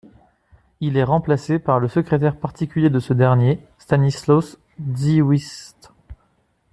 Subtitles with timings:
[0.79, 5.75] Il est remplacé par le secrétaire particulier de ce dernier, Stanisław Dziwisz.